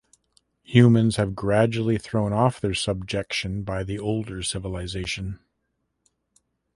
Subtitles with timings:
[0.63, 5.39] Humans have gradually thrown off their subjection by the older civilization.